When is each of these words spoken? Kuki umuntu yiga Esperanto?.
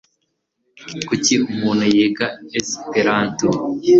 Kuki 1.07 1.33
umuntu 1.49 1.83
yiga 1.95 2.27
Esperanto?. 2.59 3.47